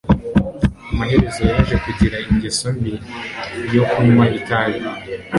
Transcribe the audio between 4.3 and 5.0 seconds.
itabi.